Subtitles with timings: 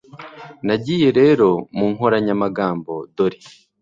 [0.65, 3.37] nagiye rero mu nkoranyamagambo, dore